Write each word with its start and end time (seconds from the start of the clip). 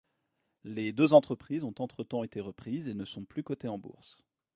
Les 0.63 0.93
deux 0.93 1.13
entreprises 1.13 1.63
ont 1.63 1.75
entre-temps 1.77 2.23
été 2.23 2.39
reprises 2.39 2.87
et 2.87 2.95
ne 2.95 3.05
sont 3.05 3.23
plus 3.23 3.43
cotées 3.43 3.67
en 3.67 3.77
bourse. 3.77 4.23